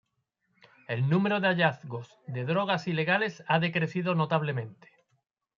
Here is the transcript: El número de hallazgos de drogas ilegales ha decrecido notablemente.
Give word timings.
El 0.87 1.07
número 1.07 1.39
de 1.39 1.47
hallazgos 1.49 2.17
de 2.25 2.43
drogas 2.43 2.87
ilegales 2.87 3.43
ha 3.45 3.59
decrecido 3.59 4.15
notablemente. 4.15 4.91